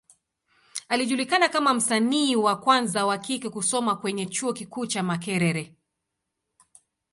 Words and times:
Alijulikana 0.89 1.49
kama 1.49 1.73
msanii 1.73 2.35
wa 2.35 2.55
kwanza 2.55 3.05
wa 3.05 3.17
kike 3.17 3.49
kusoma 3.49 3.95
kwenye 3.95 4.25
Chuo 4.25 4.53
kikuu 4.53 4.85
cha 4.85 5.03
Makerere. 5.03 5.75